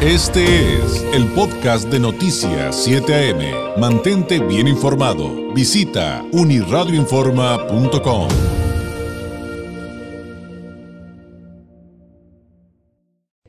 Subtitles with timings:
[0.00, 3.80] Este es el podcast de Noticias 7 AM.
[3.80, 5.52] Mantente bien informado.
[5.52, 8.28] Visita uniradioinforma.com.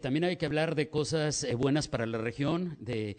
[0.01, 3.17] También hay que hablar de cosas eh, buenas para la región, de,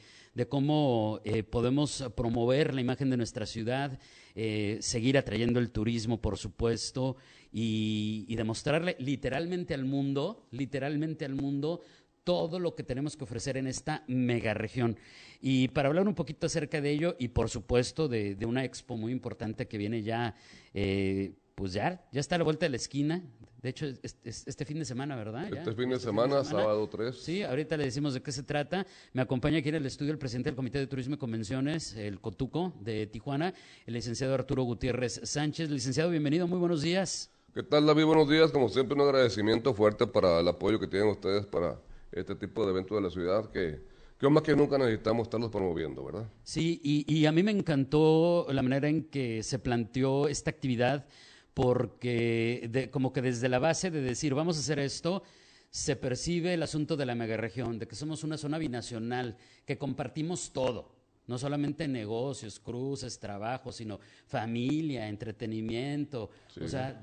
[0.48, 4.00] cómo eh, podemos promover la imagen de nuestra ciudad,
[4.34, 7.16] eh, seguir atrayendo el turismo, por supuesto,
[7.52, 11.80] y, y demostrarle literalmente al mundo, literalmente al mundo,
[12.24, 14.98] todo lo que tenemos que ofrecer en esta mega región.
[15.40, 19.12] Y para hablar un poquito acerca de ello y por supuesto de, una expo muy
[19.12, 20.34] importante que viene ya,
[20.74, 23.22] eh, pues ya, ya está a la vuelta de la esquina.
[23.62, 25.44] De hecho, este, fin de semana, ¿verdad?
[25.52, 27.14] Este, fin, de este semana, sábado 3.
[27.14, 28.86] Sí, ahorita le decimos de qué se trata.
[29.12, 32.20] Me acompaña aquí en el estudio el presidente del Comité de Turismo y Convenciones, el
[32.20, 33.52] COTUCO de Tijuana,
[33.84, 35.68] el licenciado Arturo Gutiérrez Sánchez.
[35.68, 37.30] Licenciado, bienvenido, muy buenos días.
[37.52, 38.04] ¿Qué tal, David?
[38.04, 38.50] Buenos días.
[38.50, 41.78] Como siempre, un agradecimiento fuerte para el apoyo que tienen ustedes para
[42.12, 43.84] este tipo de eventos de la ciudad que,
[44.18, 46.28] que más que nunca necesitamos estarlos promoviendo, ¿verdad?
[46.42, 51.06] Sí, y, a mí me encantó la manera en que se planteó esta actividad
[51.54, 55.22] porque como que desde la base de decir vamos a hacer esto,
[55.70, 60.52] se percibe el asunto de la megaregión, de que somos una zona binacional, que compartimos
[60.52, 60.96] todo,
[61.28, 66.30] no solamente negocios, cruces, trabajo, sino familia, entretenimiento.
[66.60, 67.00] O sea,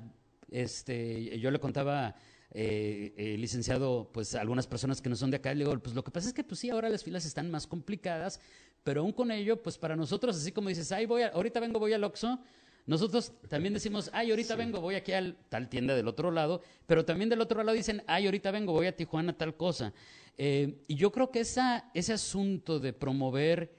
[0.52, 2.14] este, yo le contaba
[2.52, 6.04] eh, eh, licenciado, pues algunas personas que no son de acá, le digo, pues lo
[6.04, 8.40] que pasa es que pues sí, ahora las filas están más complicadas,
[8.84, 11.94] pero aún con ello, pues para nosotros, así como dices, ay, voy ahorita vengo, voy
[11.94, 12.40] al Oxxo,
[12.88, 17.04] nosotros también decimos, ay, ahorita vengo, voy aquí al tal tienda del otro lado, pero
[17.04, 19.94] también del otro lado dicen, ay, ahorita vengo, voy a Tijuana, tal cosa.
[20.38, 23.74] Eh, y yo creo que esa, ese asunto de promover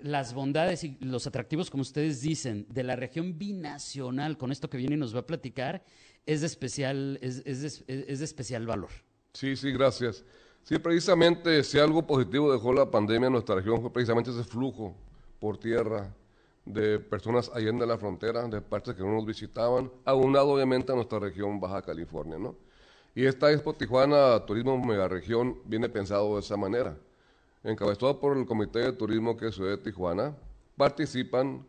[0.00, 4.76] las bondades y los atractivos, como ustedes dicen, de la región binacional, con esto que
[4.76, 5.82] viene y nos va a platicar,
[6.26, 8.90] es de especial, es, es, es de especial valor.
[9.32, 10.24] Sí, sí, gracias.
[10.62, 14.94] Sí, precisamente si algo positivo dejó la pandemia en nuestra región fue precisamente ese flujo
[15.38, 16.14] por tierra
[16.64, 21.18] de personas allende la frontera, de partes que no nos visitaban, aunado obviamente a nuestra
[21.18, 22.56] región Baja California, ¿no?
[23.14, 26.96] Y esta Expo Tijuana Turismo Megaregión viene pensado de esa manera.
[27.62, 30.34] Encabezado por el Comité de Turismo que es de Tijuana,
[30.76, 31.64] participan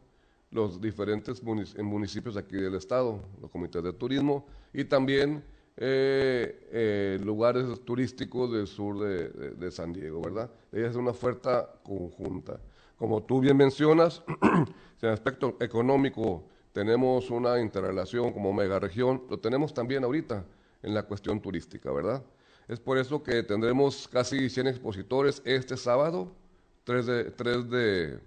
[0.55, 5.43] los diferentes municipios aquí del estado, los comités de turismo y también
[5.75, 10.49] eh, eh, lugares turísticos del sur de, San Diego, ¿verdad?
[10.71, 12.61] Es una oferta conjunta.
[12.97, 14.65] Como tú bien mencionas, en
[15.01, 20.45] el aspecto económico tenemos una interrelación como mega región, lo tenemos también ahorita
[20.83, 22.23] en la cuestión turística, ¿verdad?
[22.69, 26.31] Es por eso que tendremos casi 100 expositores este sábado,
[26.85, 28.19] 3 de, 3 de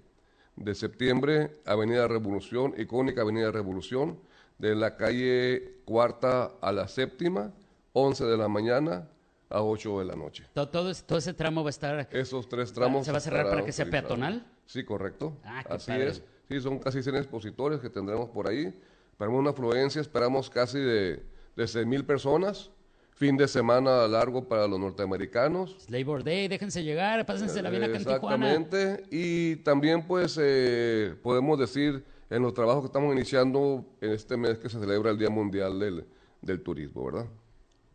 [0.59, 4.19] de septiembre, Avenida Revolución, icónica Avenida Revolución,
[4.59, 7.53] de la calle cuarta a la séptima,
[7.93, 9.09] 11 de la mañana
[9.51, 10.45] a 8 de la noche.
[10.53, 12.09] Todo, todo, ese tramo va a estar...
[12.13, 13.07] Esos tres tramos...
[13.07, 14.45] ¿Se va a cerrar para que sea peatonal?
[14.67, 15.37] Sí, correcto.
[15.45, 16.23] Ah, Así es.
[16.49, 18.75] Sí, son casi 100 expositores que tendremos por ahí.
[19.13, 21.23] Esperamos una afluencia, esperamos casi de,
[21.57, 22.71] de 6 mil personas
[23.19, 25.77] fin de semana largo para los norteamericanos.
[25.89, 31.59] Labor Day, déjense llegar, pásense la bien acá en Exactamente, y también pues eh, podemos
[31.59, 35.31] decir en los trabajos que estamos iniciando en este mes que se celebra el Día
[35.31, 36.05] Mundial del,
[36.41, 37.27] del Turismo, ¿verdad?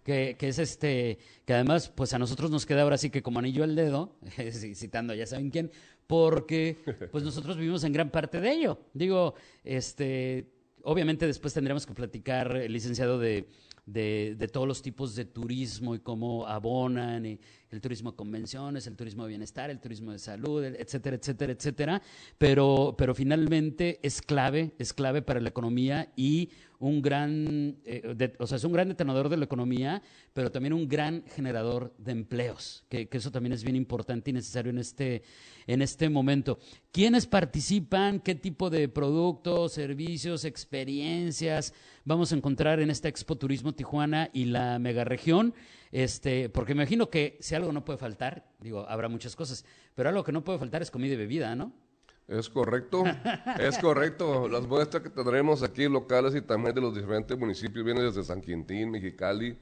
[0.03, 3.39] Que, que, es este, que además, pues a nosotros nos queda ahora sí que como
[3.39, 4.17] anillo al dedo,
[4.75, 5.71] citando ya saben quién,
[6.05, 6.79] porque
[7.13, 8.77] pues nosotros vivimos en gran parte de ello.
[8.93, 10.49] Digo, este,
[10.81, 13.47] obviamente después tendremos que platicar, el licenciado, de
[13.85, 18.95] de, de, todos los tipos de turismo y cómo abonan, el turismo de convenciones, el
[18.95, 22.01] turismo de bienestar, el turismo de salud, etcétera, etcétera, etcétera.
[22.37, 26.49] Pero, pero finalmente es clave, es clave para la economía y
[26.87, 30.01] un gran, eh, o sea, es un gran detonador de la economía,
[30.33, 34.33] pero también un gran generador de empleos, que, que, eso también es bien importante y
[34.33, 35.23] necesario en este,
[35.65, 36.59] en este momento.
[36.91, 38.19] ¿Quiénes participan?
[38.19, 41.73] ¿Qué tipo de productos, servicios, experiencias
[42.03, 45.53] vamos a encontrar en esta Expo Turismo Tijuana y la megaregión?
[45.91, 49.63] Este, porque me imagino que si algo no puede faltar, digo, habrá muchas cosas,
[49.95, 51.71] pero algo que no puede faltar es comida y bebida, ¿no?
[52.27, 53.03] Es correcto,
[53.59, 54.47] es correcto.
[54.47, 58.41] Las muestras que tendremos aquí locales y también de los diferentes municipios vienen desde San
[58.41, 59.57] Quintín, Mexicali,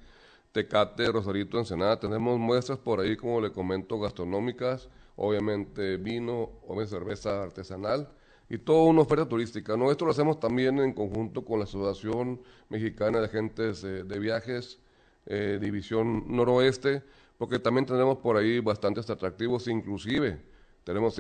[0.52, 2.00] Tecate, Rosarito, Ensenada.
[2.00, 8.10] Tenemos muestras por ahí, como le comento, gastronómicas, obviamente vino, obviamente cerveza artesanal
[8.48, 9.76] y toda una oferta turística.
[9.76, 9.90] ¿no?
[9.90, 14.80] Esto lo hacemos también en conjunto con la Asociación Mexicana de Agentes eh, de Viajes,
[15.26, 17.02] eh, División Noroeste,
[17.38, 20.42] porque también tenemos por ahí bastantes atractivos, inclusive
[20.84, 21.18] tenemos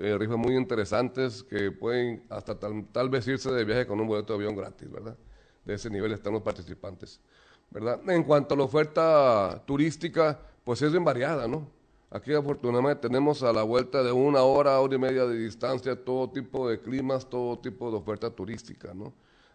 [0.00, 4.32] eh, rifas muy interesantes que pueden hasta tal, vez irse de viaje con un boleto
[4.32, 5.16] de avión gratis, ¿verdad?
[5.64, 7.20] De ese nivel están los participantes,
[7.70, 8.00] ¿verdad?
[8.08, 11.68] En cuanto a la oferta turística, pues es bien variada, ¿no?
[12.10, 16.30] Aquí afortunadamente tenemos a la vuelta de una hora, hora y media de distancia, todo
[16.30, 19.12] tipo de climas, todo tipo de oferta turística, ¿no?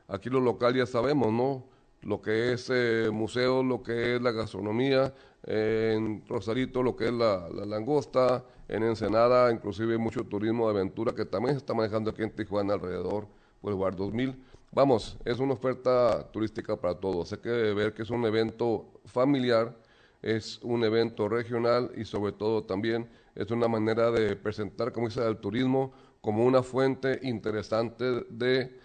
[0.08, 1.66] Aquí lo local ya sabemos, ¿no?
[2.06, 5.14] Lo que es eh, museo, lo que es la gastronomía,
[5.48, 11.14] eh, en Rosarito lo que es la, langosta, en Ensenada inclusive mucho turismo de aventura
[11.14, 13.28] que también se está manejando aquí en Tijuana alrededor
[13.62, 14.36] por el Bar 2000.
[14.72, 17.32] Vamos, es una oferta turística para todos.
[17.34, 19.76] Hay que ver que es un evento familiar,
[20.22, 25.26] es un evento regional y sobre todo también es una manera de presentar, como dice,
[25.26, 28.80] el turismo como una fuente interesante de,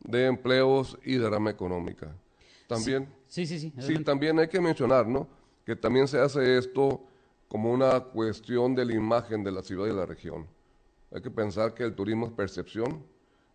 [0.00, 2.14] de empleos y de rama económica.
[2.74, 5.28] También, sí, sí, sí, sí, también hay que mencionar, ¿no?
[5.64, 7.04] Que también se hace esto
[7.48, 10.46] como una cuestión de la imagen de la ciudad y de la región.
[11.10, 13.04] Hay que pensar que el turismo es percepción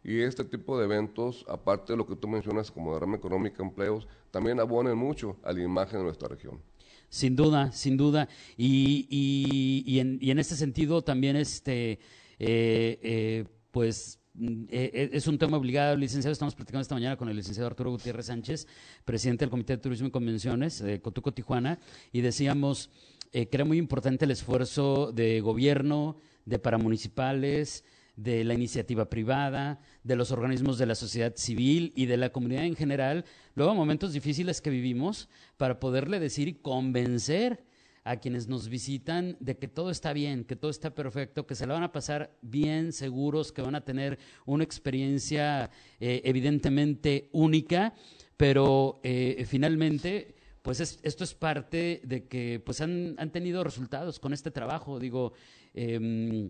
[0.03, 4.07] y este tipo de eventos, aparte de lo que tú mencionas como derrama económica, empleos,
[4.31, 6.61] también abonan mucho a la imagen de nuestra región.
[7.09, 8.29] Sin duda, sin duda.
[8.55, 11.99] Y, y, y, en, y en, este sentido también, este,
[12.39, 16.31] eh, eh, pues, eh, es un tema obligado, licenciado.
[16.31, 18.67] Estamos platicando esta mañana con el licenciado Arturo Gutiérrez Sánchez,
[19.05, 21.79] presidente del Comité de Turismo y Convenciones de Cotuco Tijuana,
[22.11, 22.89] y decíamos
[23.31, 27.83] que era muy importante el esfuerzo de gobierno, de paramunicipales,
[28.17, 32.65] de la iniciativa privada, de los organismos de la sociedad civil y de la comunidad
[32.65, 37.63] en general, luego momentos difíciles que vivimos, para poderle decir y convencer
[38.09, 41.67] a quienes nos visitan de que todo está bien, que todo está perfecto, que se
[41.67, 45.69] la van a pasar bien, seguros, que van a tener una experiencia
[45.99, 47.93] eh, evidentemente única,
[48.37, 54.33] pero eh, finalmente pues esto es parte de que pues han, han, tenido resultados con
[54.33, 54.99] este trabajo.
[54.99, 55.31] Digo,
[55.73, 56.49] eh,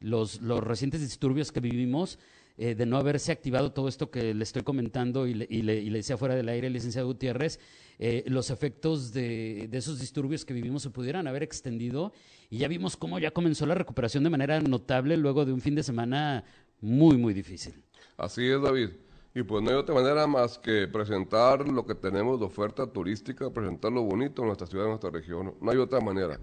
[0.00, 2.18] los, los recientes disturbios que vivimos,
[2.58, 5.76] eh, de no haberse activado todo esto que le estoy comentando y le, y le,
[5.76, 7.58] y le decía fuera del aire, licenciado Gutiérrez,
[7.98, 12.12] eh, los efectos de, de, esos disturbios que vivimos se pudieran haber extendido
[12.50, 15.74] y ya vimos cómo ya comenzó la recuperación de manera notable luego de un fin
[15.74, 16.44] de semana
[16.80, 17.82] muy, muy difícil.
[18.16, 18.90] Así es, David.
[19.34, 23.50] Y pues no hay otra manera más que presentar lo que tenemos de oferta turística,
[23.50, 25.54] presentar lo bonito en nuestra ciudad, en nuestra región.
[25.60, 26.38] No hay otra manera.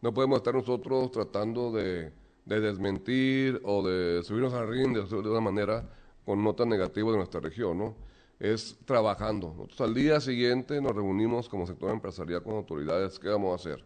[0.00, 2.12] No podemos estar nosotros tratando de
[2.44, 5.88] de desmentir o de subirnos al ring de, de una manera
[6.24, 7.96] con notas negativas de nuestra región, ¿no?
[8.38, 9.54] Es trabajando.
[9.56, 13.84] Nosotros al día siguiente nos reunimos como sector empresarial con autoridades, ¿qué vamos a hacer?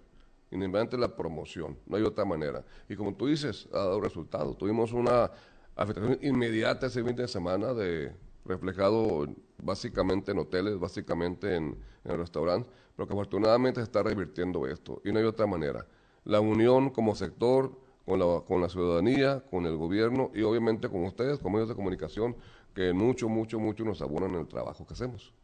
[0.51, 2.65] Inmediatamente la promoción, no hay otra manera.
[2.89, 4.55] Y como tú dices, ha dado resultado.
[4.55, 5.31] Tuvimos una
[5.75, 8.15] afectación inmediata ese fin de semana de
[8.47, 9.27] reflejado
[9.63, 15.13] básicamente en hoteles, básicamente en, en restaurantes, pero que afortunadamente se está revirtiendo esto y
[15.13, 15.87] no hay otra manera.
[16.25, 21.05] La unión como sector, con la, con la ciudadanía, con el gobierno y obviamente con
[21.05, 22.37] ustedes, con medios de comunicación,
[22.73, 25.35] que mucho, mucho, mucho nos abonan en el trabajo que hacemos.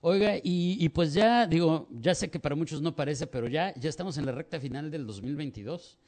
[0.00, 3.74] Oiga, y, y, pues ya, digo, ya sé que para muchos no parece, pero ya,
[3.74, 5.98] ya estamos en la recta final del 2022.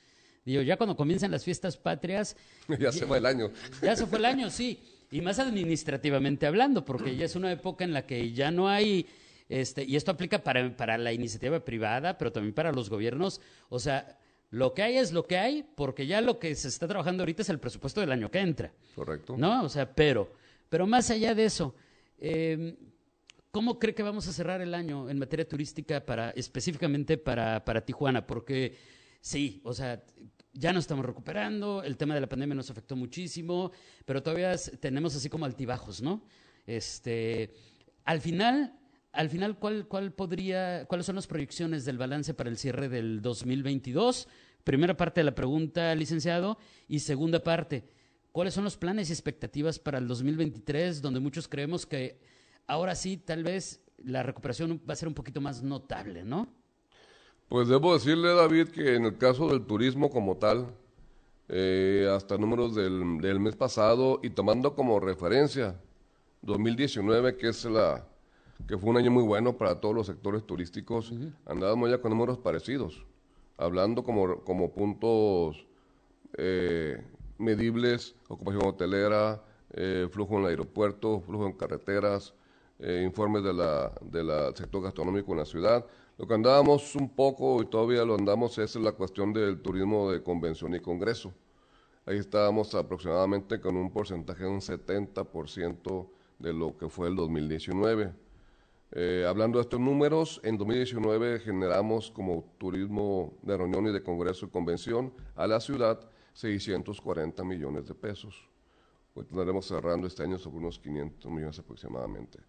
[0.44, 2.36] Digo, ya cuando comienzan las fiestas patrias...
[2.68, 3.50] ya, ya se fue el año.
[3.82, 4.80] Ya se fue el año, sí.
[5.10, 9.06] Y más administrativamente hablando, porque ya es una época en la que ya no hay...
[9.48, 13.40] Este, y esto aplica para, para la iniciativa privada, pero también para los gobiernos.
[13.68, 14.16] O sea,
[14.50, 17.42] lo que hay es lo que hay, porque ya lo que se está trabajando ahorita
[17.42, 18.72] es el presupuesto del año que entra.
[18.94, 19.36] Correcto.
[19.38, 19.62] ¿No?
[19.62, 20.32] O sea, pero,
[20.68, 21.74] pero más allá de eso,
[22.18, 22.76] eh,
[23.52, 27.84] ¿cómo cree que vamos a cerrar el año en materia turística para, específicamente para, para
[27.84, 28.26] Tijuana?
[28.26, 28.76] Porque
[29.20, 30.02] sí, o sea,
[30.52, 33.70] ya nos estamos recuperando, el tema de la pandemia nos afectó muchísimo,
[34.04, 36.24] pero todavía tenemos así como altibajos, ¿no?
[36.66, 37.54] Este,
[38.04, 38.79] al final,
[39.12, 44.28] al final, ¿cuál, podría, ¿cuáles son las proyecciones del balance para el cierre del 2022?
[44.62, 46.58] Primera parte de la pregunta, licenciado.
[46.86, 47.84] Y segunda parte,
[48.30, 52.20] ¿cuáles son los planes y expectativas para el 2023, donde muchos creemos que
[52.68, 56.48] ahora sí, tal vez la recuperación va a ser un poquito más notable, ¿no?
[57.48, 60.68] Pues debo decirle, David, que en el caso del turismo como tal,
[61.48, 65.80] eh, hasta números del, del mes pasado y tomando como referencia
[66.42, 68.06] 2019, que es la
[68.66, 71.12] que fue un año muy bueno para todos los sectores turísticos,
[71.46, 73.04] andábamos ya con números parecidos,
[73.56, 75.66] hablando como, como puntos
[76.36, 77.02] eh,
[77.38, 82.34] medibles, ocupación hotelera, eh, flujo en el aeropuerto, flujo en carreteras,
[82.78, 85.84] eh, informes del de la sector gastronómico en la ciudad.
[86.18, 90.22] Lo que andábamos un poco y todavía lo andamos es la cuestión del turismo de
[90.22, 91.32] convención y congreso.
[92.06, 98.12] Ahí estábamos aproximadamente con un porcentaje de un 70% de lo que fue el 2019.
[98.92, 104.46] Eh, hablando de estos números, en 2019 generamos como turismo de reunión y de congreso
[104.46, 106.00] y convención a la ciudad
[106.32, 108.48] 640 millones de pesos.
[109.14, 112.40] Hoy estaremos cerrando este año sobre unos 500 millones aproximadamente.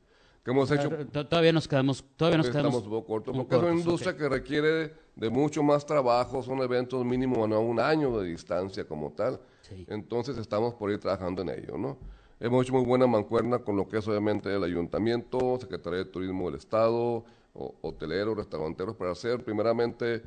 [0.43, 0.89] que hemos hecho.
[1.11, 5.29] Todavía nos quedamos, todavía nos quedamos poco cortos, porque es una industria que requiere de
[5.29, 9.39] mucho más trabajo, son eventos mínimo a un año de distancia como tal.
[9.87, 11.99] Entonces estamos por ir trabajando en ello, ¿no?
[12.43, 16.47] Hemos hecho muy buena mancuerna con lo que es obviamente el ayuntamiento, Secretaría de Turismo
[16.47, 20.23] del Estado, hoteleros, restauranteros, para hacer primeramente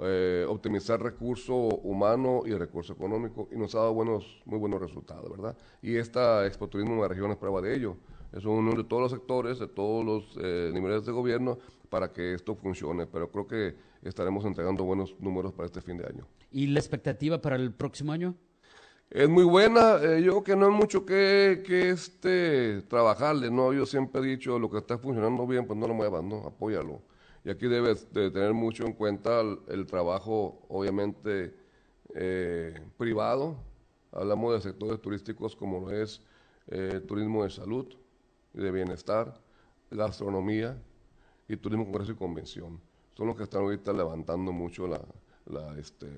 [0.00, 5.30] eh, optimizar recurso humano y recurso económico y nos ha dado buenos, muy buenos resultados,
[5.30, 5.58] ¿verdad?
[5.82, 7.98] Y esta Expo Turismo en la región es prueba de ello.
[8.32, 11.58] Es uno de todos los sectores, de todos los eh, niveles de gobierno
[11.90, 16.06] para que esto funcione, pero creo que estaremos entregando buenos números para este fin de
[16.06, 16.26] año.
[16.50, 18.36] ¿Y la expectativa para el próximo año?
[19.10, 23.72] Es muy buena, eh, yo creo que no hay mucho que, que este, trabajarle, ¿no?
[23.72, 26.46] Yo siempre he dicho, lo que está funcionando bien, pues no lo muevas, ¿no?
[26.46, 27.00] Apóyalo.
[27.42, 31.54] Y aquí debes de tener mucho en cuenta el, trabajo, obviamente,
[32.14, 33.56] eh, privado.
[34.12, 36.20] Hablamos de sectores turísticos como lo es
[36.66, 37.86] eh, turismo de salud
[38.52, 39.40] y de bienestar,
[39.90, 40.76] gastronomía
[41.48, 42.78] y turismo, congreso y convención.
[43.14, 45.00] Son los que están ahorita levantando mucho la,
[45.46, 46.08] la, este,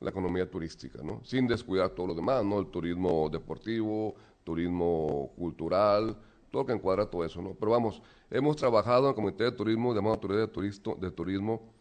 [0.00, 1.20] la economía turística, ¿no?
[1.24, 2.58] Sin descuidar todo lo demás, ¿no?
[2.58, 6.16] El turismo deportivo, turismo cultural,
[6.50, 7.54] todo lo que encuadra todo eso, ¿no?
[7.54, 11.72] Pero vamos, hemos trabajado en el Comité de Turismo, de Autoridad de, de Turismo,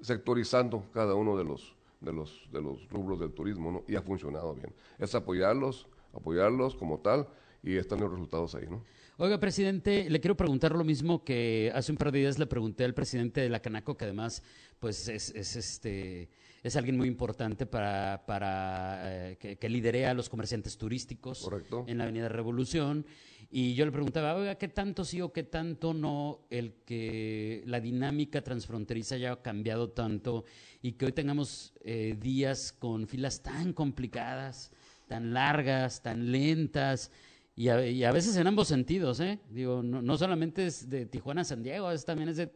[0.00, 3.84] sectorizando cada uno de los, de los, de los rubros del turismo, ¿no?
[3.86, 4.74] Y ha funcionado bien.
[4.98, 7.28] Es apoyarlos, apoyarlos como tal,
[7.62, 8.84] y están los resultados ahí, ¿no?
[9.18, 12.84] Oiga, presidente, le quiero preguntar lo mismo que hace un par de días le pregunté
[12.84, 14.42] al presidente de la Canaco, que además,
[14.78, 16.28] pues, es, es este
[16.62, 21.48] es alguien muy importante para, para eh, que, que lidere a los comerciantes turísticos
[21.86, 23.06] en la Avenida Revolución.
[23.50, 27.80] Y yo le preguntaba, oiga, ¿qué tanto sí o qué tanto no el que la
[27.80, 30.44] dinámica transfronteriza haya cambiado tanto
[30.82, 34.70] y que hoy tengamos eh, días con filas tan complicadas,
[35.06, 37.10] tan largas, tan lentas?
[37.58, 39.40] Y a, veces en ambos sentidos, ¿eh?
[39.50, 42.52] Digo, no, solamente es de Tijuana a San Diego, es también es de,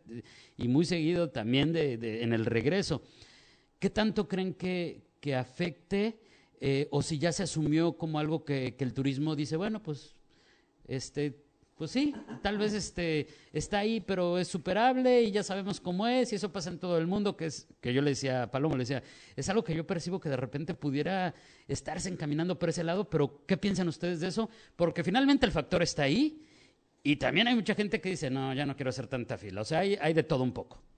[0.56, 3.02] y muy seguido también de, en el regreso.
[3.82, 6.20] ¿Qué tanto creen que, que afecte
[6.60, 10.14] eh, o si ya se asumió como algo que, el turismo dice, bueno, pues
[10.86, 11.42] este,
[11.74, 16.32] pues sí, tal vez este, está ahí, pero es superable y ya sabemos cómo es
[16.32, 18.76] y eso pasa en todo el mundo, que es, que yo le decía a Palomo,
[18.76, 19.02] le decía,
[19.34, 21.34] es algo que yo percibo que de repente pudiera
[21.66, 24.48] estarse encaminando por ese lado, pero ¿qué piensan ustedes de eso?
[24.76, 26.46] Porque finalmente el factor está ahí
[27.02, 29.64] y también hay mucha gente que dice, no, ya no quiero hacer tanta fila, o
[29.64, 30.91] sea, hay, hay de todo un poco.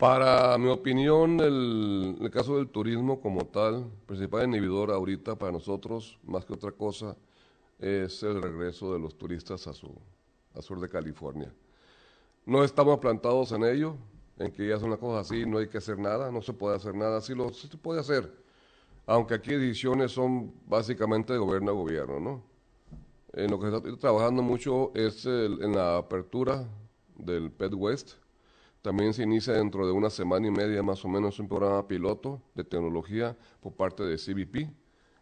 [0.00, 6.46] Para mi opinión, el, caso del turismo como tal, principal inhibidor ahorita para nosotros, más
[6.46, 7.18] que otra cosa,
[7.78, 9.94] es el regreso de los turistas a su
[10.54, 11.52] a sur de California.
[12.46, 13.94] No estamos plantados en ello,
[14.38, 16.76] en que ya es una cosa así, no hay que hacer nada, no se puede
[16.76, 18.32] hacer nada, sí, lo, se puede hacer,
[19.04, 22.42] aunque aquí decisiones son básicamente de gobierno a gobierno, ¿no?
[23.34, 26.66] En lo que se está trabajando mucho es en la apertura
[27.18, 28.12] del PET West,
[28.82, 32.42] también se inicia dentro de una semana y media más o menos un programa piloto
[32.54, 34.70] de tecnología por parte de CBP,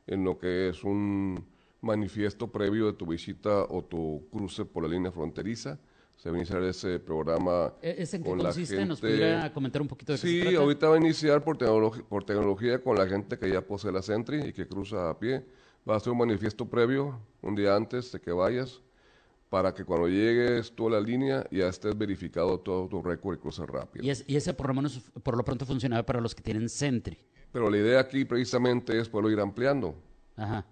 [0.07, 1.45] en lo que es un
[1.81, 5.79] manifiesto previo de tu visita o tu cruce por la línea fronteriza.
[6.17, 7.73] Se va a iniciar ese programa.
[7.81, 8.85] ¿E-, ¿Es en qué consiste?
[8.85, 11.59] ¿Nos pudiera comentar un poquito de Sí, qué se ahorita va a iniciar por,
[12.09, 15.45] por tecnología con la gente que ya posee la Sentry y que cruza a pie.
[15.89, 18.83] Va a ser un manifiesto previo, un día antes de que vayas,
[19.49, 23.39] para que cuando llegues tú a la línea ya estés verificado todo tu récord y
[23.39, 24.05] cruces rápido.
[24.05, 27.19] Y, y ese por lo menos, por lo pronto funcionaba para los que tienen Sentry.
[27.53, 29.95] Pero la idea aquí precisamente es poderlo ir ampliando.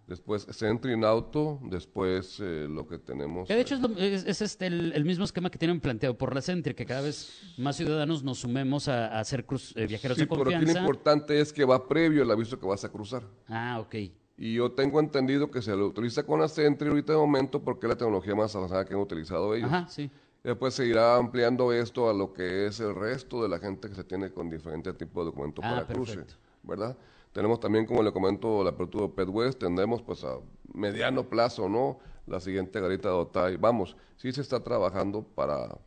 [0.06, 3.48] Después Sentry en auto, después eh, lo que tenemos.
[3.48, 6.86] Que de hecho es, este, el, mismo esquema que tienen planteado por la Sentry, que
[6.86, 10.58] cada vez más ciudadanos nos sumemos a, hacer cruz, eh, viajeros de confianza.
[10.60, 13.24] Pero aquí lo importante es que va previo el aviso que vas a cruzar.
[13.48, 13.96] Ah, ok.
[14.38, 17.86] Y yo tengo entendido que se lo utiliza con la Sentry ahorita de momento porque
[17.86, 19.72] es la tecnología más avanzada que han utilizado ellos.
[19.72, 20.10] Ajá, sí.
[20.44, 23.96] Después se irá ampliando esto a lo que es el resto de la gente que
[23.96, 26.24] se tiene con diferentes tipos de documentos ah, para cruce,
[26.62, 26.96] ¿verdad?
[27.32, 30.38] Tenemos también, como le comento, la apertura de PetWest, tendremos pues a
[30.72, 31.98] mediano plazo, ¿no?
[32.26, 33.56] La siguiente garita de Otay.
[33.56, 35.78] Vamos, sí se está trabajando para,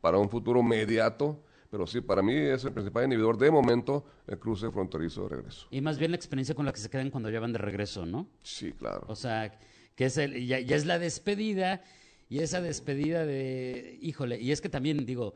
[0.00, 1.38] para un futuro inmediato,
[1.70, 5.68] pero sí, para mí es el principal inhibidor de momento el cruce fronterizo de regreso.
[5.70, 8.04] Y más bien la experiencia con la que se quedan cuando ya van de regreso,
[8.04, 8.28] ¿no?
[8.42, 9.04] Sí, claro.
[9.08, 9.56] O sea,
[9.94, 11.82] que es el, ya, ya es la despedida
[12.28, 15.34] y esa despedida de, híjole, y es que también digo,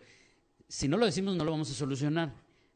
[0.68, 2.34] si no lo decimos no lo vamos a solucionar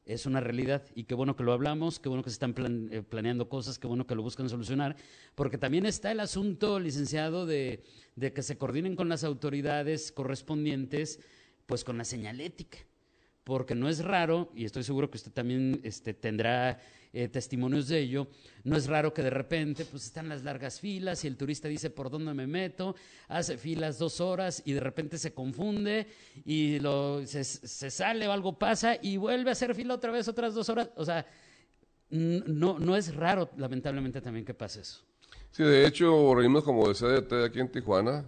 [0.09, 2.55] es una realidad y qué bueno que lo hablamos, qué bueno que se están
[2.91, 4.97] eh, planeando cosas, qué bueno que lo buscan solucionar,
[5.35, 7.85] porque también está el asunto, licenciado, de,
[8.17, 11.21] que se coordinen con las autoridades correspondientes,
[11.67, 12.79] pues con la señalética
[13.49, 16.79] porque no es raro, y estoy seguro que usted también este, tendrá
[17.15, 18.27] eh, testimonios de ello,
[18.65, 21.89] no es raro que de repente pues están las largas filas y el turista dice
[21.89, 22.95] por dónde me meto,
[23.27, 26.07] hace filas dos horas y de repente se confunde
[26.45, 26.79] y
[27.25, 27.43] se,
[27.91, 30.91] sale o algo pasa y vuelve a hacer fila otra vez otras dos horas.
[30.97, 31.25] O sea,
[32.11, 35.01] no, no es raro lamentablemente también que pase eso.
[35.53, 38.27] Sí, de hecho, reunimos como de aquí en Tijuana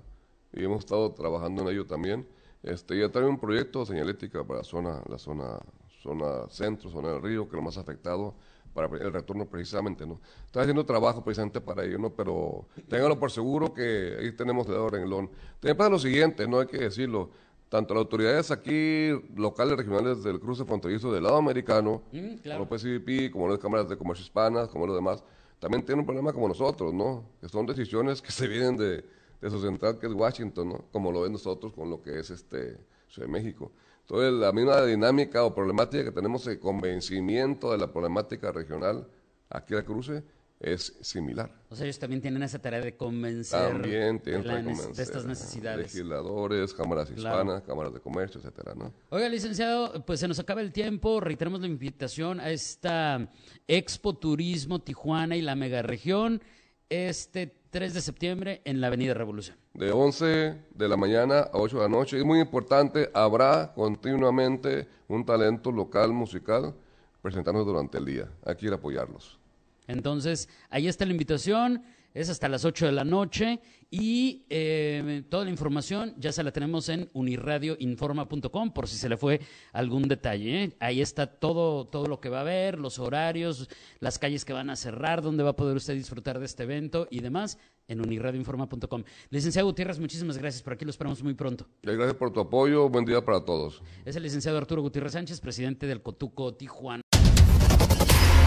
[0.55, 2.27] y hemos estado trabajando en ello también.
[2.62, 5.59] Este, ya trae un proyecto de señalética para la zona, la zona,
[6.02, 8.35] zona centro, zona del río, que es lo más afectado
[8.75, 10.21] para el retorno precisamente, ¿no?
[10.47, 12.11] Está haciendo trabajo precisamente para ello, ¿no?
[12.11, 15.31] Pero ténganlo por seguro que ahí tenemos el renglón.
[15.59, 17.31] También pasa lo siguiente, no hay que decirlo,
[17.69, 23.31] tanto las autoridades aquí, locales, regionales del cruce fronterizo del lado americano, mm, como PCP,
[23.31, 25.25] como las cámaras de comercio hispanas, como los demás,
[25.59, 27.25] también tienen un problema como nosotros, ¿no?
[27.40, 29.05] Que son decisiones que se vienen de,
[29.40, 30.85] de su central, que es Washington, ¿no?
[30.92, 32.78] Como lo ven nosotros con lo que es este
[33.09, 33.73] Ciudad de México.
[34.02, 39.06] Entonces, la misma dinámica o problemática que tenemos de convencimiento de la problemática regional
[39.49, 40.23] aquí al cruce
[40.61, 41.50] es similar.
[41.70, 45.94] O sea, ellos también tienen esa tarea de convencer, también de, de, estas necesidades.
[45.94, 48.92] Legisladores, cámaras hispanas, cámaras de comercio, etcétera, ¿no?
[49.09, 51.18] Oiga, licenciado, pues se nos acaba el tiempo.
[51.20, 53.30] Reiteramos la invitación a esta
[53.66, 56.42] Expo Turismo Tijuana y la megaregión
[56.90, 59.56] este 3 de septiembre en la Avenida Revolución.
[59.75, 62.18] De 11 de la mañana a 8 de la noche.
[62.18, 66.75] Es muy importante, habrá continuamente un talento local musical
[67.23, 68.28] presentándose durante el día.
[68.44, 69.38] Hay que ir a apoyarlos.
[69.87, 75.45] Entonces, ahí está la invitación es hasta las 8 de la noche y eh, toda
[75.45, 79.40] la información ya se la tenemos en unirradioinforma.com por si se le fue
[79.73, 80.64] algún detalle.
[80.64, 80.76] ¿eh?
[80.81, 84.71] Ahí está todo, todo lo que va a haber, los horarios, las calles que van
[84.71, 89.02] a cerrar, dónde va a poder usted disfrutar de este evento y demás en unirradioinforma.com.
[89.31, 90.62] Licenciado Gutiérrez, muchísimas gracias.
[90.62, 91.67] Por aquí lo esperamos muy pronto.
[91.83, 92.88] Gracias por tu apoyo.
[92.88, 93.83] Buen día para todos.
[94.05, 97.02] Es el licenciado Arturo Gutiérrez Sánchez, presidente del Cotuco Tijuana.